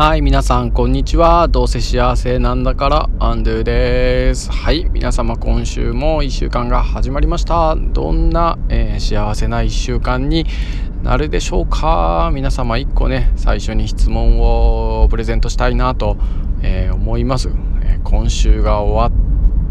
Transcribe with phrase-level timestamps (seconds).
[0.00, 1.48] はい、皆さん、こんにちは。
[1.48, 4.48] どうせ幸せなんだから、アンドゥです。
[4.52, 7.74] はい、皆様、今週も1週間が始まりました。
[7.74, 10.46] どんな、えー、幸せな1週間に
[11.02, 12.30] なるでしょうか？
[12.32, 16.16] 皆様、1個ね、最初に質問をプレゼントしたいなと、
[16.62, 17.50] えー、思います、
[17.82, 19.18] え、今週が終わ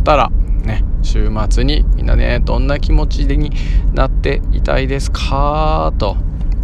[0.00, 0.30] ったら、
[0.64, 3.52] ね、週末にみんなね、どんな気持ちに
[3.92, 5.92] なっていたいですか？
[5.98, 6.16] と、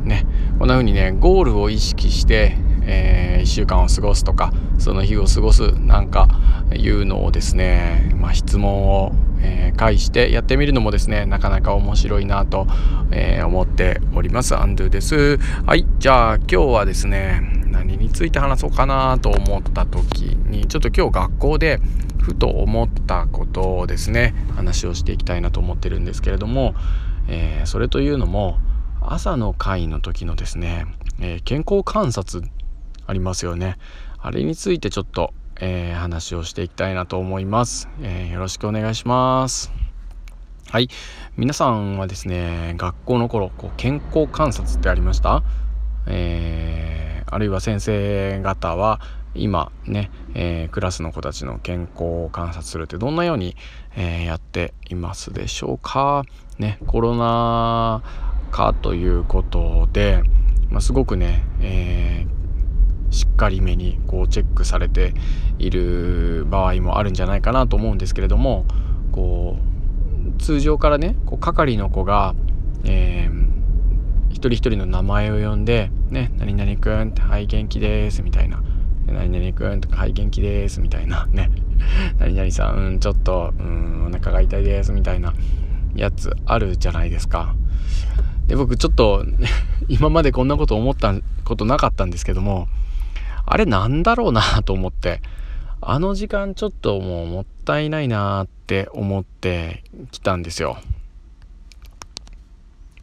[0.04, 0.24] ね、
[0.58, 2.56] こんな風にね、ゴールを意識して、
[2.90, 6.28] えー、1週間を過ごすとかその日を過ごすなんか
[6.74, 12.66] いうのをですね、まあ、質問を、えー、介してやってみるのもですねなかなか面白いなと、
[13.12, 14.56] えー、思っております。
[14.56, 15.38] アンドゥです。
[15.66, 21.80] はいじゃあ今日はですね何について話そうかなと思った時にちょっと今日学校で
[22.20, 26.74] ふと思ったことをですね話をしていきたいなと思ってるんですけれども、
[27.28, 28.58] えー、それというのも
[29.00, 30.86] 朝の会の時のですね、
[31.20, 32.44] えー、健康観察
[33.10, 33.76] ありますよね。
[34.20, 39.72] あれについてちょっと、えー、話をしていきたいなと思います、えー、よろしくお願いします。
[40.70, 40.88] はい。
[41.36, 45.42] 皆さんはですね学校の頃こう健康観察ってありました？
[46.06, 49.00] えー、あるいは先生方は
[49.34, 53.56] 今ね、えー、クラスの子たちの健康を観察するってどんなように、
[53.96, 56.24] えー、やっていますでしょうか？
[56.60, 58.04] ねコロナ
[58.52, 60.22] 禍ということで、
[60.68, 62.19] まあ、すごくね、えー
[63.40, 65.14] かりめにこうチェックされて
[65.58, 68.66] いる場合もあるんじゃないかなと思うんですけれども
[69.12, 72.34] こう通常からねこう係の子が、
[72.84, 73.46] えー、
[74.28, 78.62] 一人一人の名前を呼んで「ね何々くん」って「はい元気です」みたいな
[79.08, 81.26] 「何々くん」とか「はい元気です」みたいな。
[81.26, 81.50] ね
[82.20, 85.32] 「何々さんうんちょっとうんお腹が痛いです」みたいな
[85.94, 87.54] やつあるじゃないですか。
[88.46, 89.24] で僕ちょっと
[89.88, 92.68] 今までこんなこと思ったことなかったんですけども
[93.52, 95.20] あれなんだろうなと思って
[95.80, 99.82] あの時間ちょっともうもったいないなって思って
[100.12, 100.78] きたんですよ。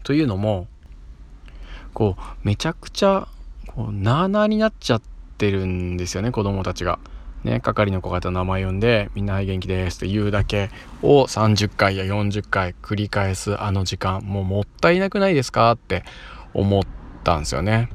[0.03, 0.67] というのも
[1.93, 3.27] こうめちゃくちゃ
[3.67, 5.01] こうなあなあになっちゃっ
[5.37, 6.97] てるんですよね子供たちが。
[7.43, 10.69] ね、係の子方名前呼んで「みんな元気です」って言うだけ
[11.01, 16.03] を30回や40回繰り返すあの時間もうもったいなくないですかって
[16.53, 16.83] 思っ
[17.23, 17.89] たんですよね。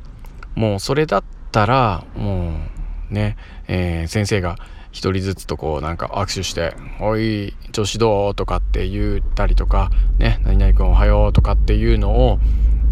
[0.54, 2.56] もうそれだっったらも
[3.10, 3.36] うね、
[3.68, 4.56] えー、先生が
[4.90, 12.38] 一人ずつとこうなんか握手して「おい調子どう?」とかって言ったりとか「ね何々君おはよう」とかっていうのを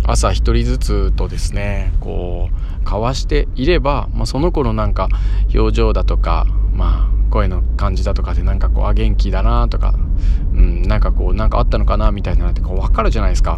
[0.05, 5.09] 朝一人ずつとですねこう交わしていれば、まあ、その子のなんか
[5.55, 9.95] 表情だとかまあ声の感じだとかでなんかこうあ元気だなとか、
[10.53, 13.57] うん、なんかこうなんかあったのかなみたいなのってこう分かるじゃないですか。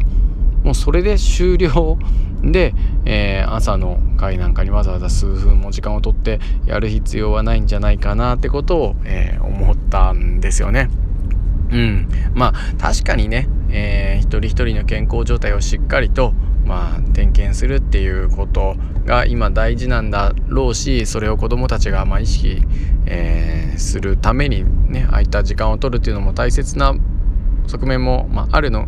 [0.63, 1.99] もうそれで終了
[2.42, 10.91] で、えー、朝の会なんかにわざわざ数分も時間をとってやる必要はないんじゃないかなってことを、えー、思ったんですよね。
[11.70, 16.34] うん、まあ確かにね、えー、一人一人の健康状態をしっかりと、
[16.66, 18.76] まあ、点検するっていうこと
[19.06, 22.60] が今大事なんだろうしそれを子どもたちがまあ意識、
[23.06, 26.94] えー、するためにねああいった時間を取るっていうのも大切な
[27.69, 28.86] 側面も、まあ、あるの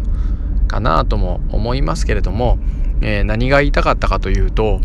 [0.68, 2.58] かなとも思いますけれども、
[3.04, 4.80] えー、何が言いたかったかというと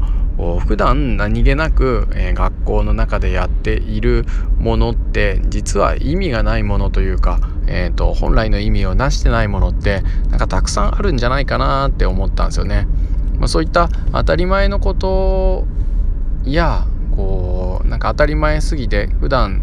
[0.65, 4.25] 普段何気なく、えー、学校の中でやっている
[4.57, 12.87] ものって実は意味がないものというか、えーと、本来の意味をなしてないものってなんかたくさんあるんじゃないかなって思ったんですよね。
[13.37, 15.65] まあ、そういった当たり前のこと
[16.45, 19.61] やこうなんか当たり前すぎて普段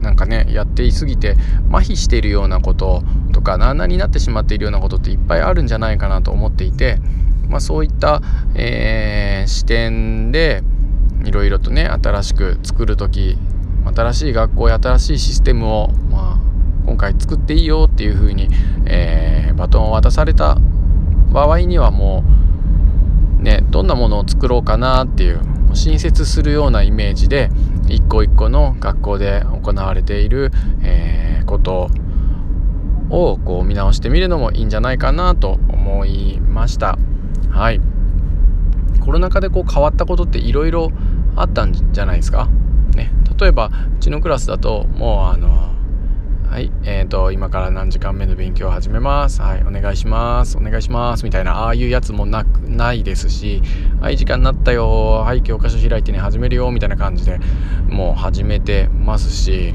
[0.00, 1.36] なんかねやっていすぎて
[1.70, 3.02] 麻痺しているようなこと
[3.32, 6.98] とかなあなになってしまっているようなことっていっぱいあるんじゃないかなと思っていて、
[7.52, 8.22] まあ、そういった、
[8.54, 10.62] えー、視点で
[11.24, 13.36] いろいろとね新しく作る時
[13.94, 18.48] 新しい学校や新しいシステムを、まあ、今回作っていいよっていうふうに、
[18.86, 20.56] えー、バトンを渡された
[21.30, 22.24] 場合にはも
[23.38, 25.40] うねどんなものを作ろうかなっていう
[25.74, 27.50] 新設するようなイメージで
[27.88, 30.50] 一個一個の学校で行われている、
[30.82, 31.90] えー、こと
[33.10, 36.96] をこう見直してみるのもいいんじゃないかなと思いました。
[37.52, 37.80] はい
[39.00, 40.90] コロナ禍でこう変わったことっていろいろ
[41.36, 42.48] あったんじゃないですか？
[42.96, 43.70] ね例えばう
[44.00, 45.70] ちのクラスだともうあの
[46.48, 49.40] はい、えーと、今から何時間目の勉強を始めます。
[49.40, 50.58] はい、お願いします。
[50.58, 51.24] お願いします。
[51.24, 53.62] みたいな、ああいうやつもなくないですし、
[54.02, 55.22] はい、時間になったよ。
[55.24, 56.70] はい、教科書開いてね、始めるよ。
[56.70, 57.40] みたいな感じで
[57.88, 59.72] もう始めてますし、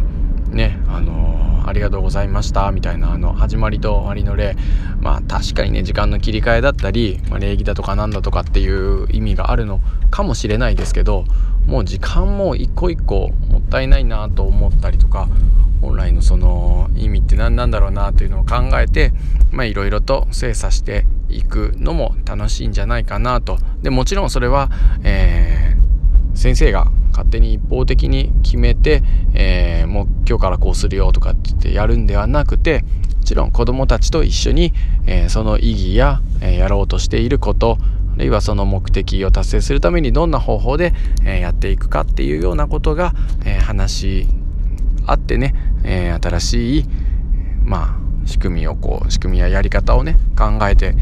[0.52, 4.56] ね、あのありがとうございましたみたいなあの始まりと終わりの例。
[5.02, 9.80] まあ確かにね時間の切り替えだったり、まあ、礼儀だとかなんだとかっていう意味があるの
[10.10, 11.26] かもしれないですけど
[11.66, 15.28] もう時間も一個一個もったいないなと思ったりとか
[15.82, 19.12] 本来のその意味って何なんだろうなというのを考えて
[19.54, 23.58] いろいろと精査していくのも楽しいんじゃないかなと。
[23.82, 24.70] でもちろんそれは、
[25.04, 29.02] えー、先生が勝手に一方的に決めて、
[29.34, 32.84] えー、もう今日からこうするよとかって言ってやるんではなくて
[33.18, 34.72] もちろん子どもたちと一緒に、
[35.08, 37.80] えー、その意義や、えー、やろうとしていること
[38.14, 40.92] あるいはその目的を達成するためにどんな方法で、
[41.24, 43.14] えやっていくかっていうようなことが、
[43.46, 44.28] え話し
[45.06, 45.54] 合ってね、
[45.84, 46.86] え新しい
[47.64, 50.96] まあ仕組みをこう仕組みややり方をね考えて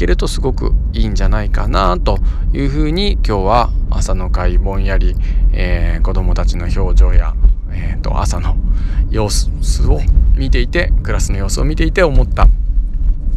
[0.00, 2.18] けるとすごくいいんじゃないかなと
[2.54, 5.14] いうふうに今日は朝の会ぼんやり、
[5.52, 7.34] えー、子どもたちの表情や、
[7.70, 8.56] えー、と朝の
[9.10, 9.50] 様子
[9.88, 10.00] を
[10.36, 12.46] 見ていてクラスの様子を見ていて思った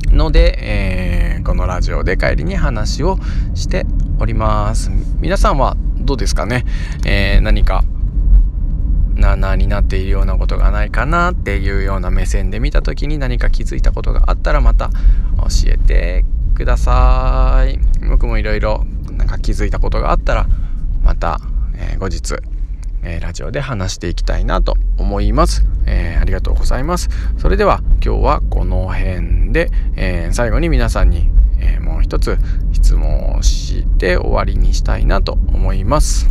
[0.07, 3.17] ので、えー、このラジオで帰りに話を
[3.55, 3.85] して
[4.21, 4.89] おります。
[5.19, 6.63] 皆さんはどうですかね、
[7.05, 7.83] えー、何か
[9.15, 14.89] ななになっているようなことがないかなっていうような目線で見た時に何か気づいたことがあったらまた
[15.37, 17.79] 教えてください。
[18.07, 20.47] 僕もいろいろなんか気づいたことがあったら
[21.03, 21.39] また、
[21.75, 22.35] えー、後日
[23.03, 27.09] えー、ラジオで話していきたいなと思います、えー、ありがとうございます。
[27.37, 31.29] それでは今日はこの辺で、え、最後に皆さんに、
[31.59, 32.37] えもう一つ
[32.71, 36.29] 質問をして終わりにしたいなと思います。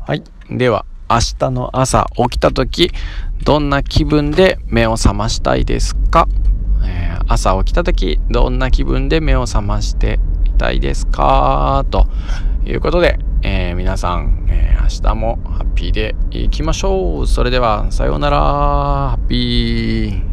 [0.00, 0.24] はい。
[0.50, 2.90] では明日の朝起きた時
[3.44, 6.28] どんな気分で目を覚ましたいですか、
[7.26, 11.84] 朝起きた時どんな気分で目を覚ましていたいですか？
[11.90, 12.06] と
[12.64, 17.26] いうことでえー、皆さん、えー、明日もハッピーでいきましょう。
[17.26, 18.38] それでは、さようなら。
[18.38, 20.29] ハッピー。